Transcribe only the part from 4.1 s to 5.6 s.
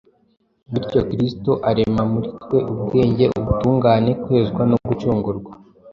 kwezwa no gucungurwa.